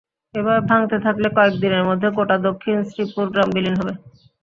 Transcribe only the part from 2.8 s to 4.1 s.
শ্রীপুর গ্রাম বিলীন হবে।